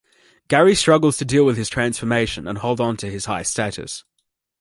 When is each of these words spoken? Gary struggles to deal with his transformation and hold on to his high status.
Gary 0.47 0.73
struggles 0.73 1.15
to 1.17 1.23
deal 1.25 1.45
with 1.45 1.57
his 1.57 1.69
transformation 1.69 2.47
and 2.47 2.57
hold 2.57 2.81
on 2.81 2.97
to 2.97 3.07
his 3.11 3.25
high 3.25 3.43
status. 3.43 4.03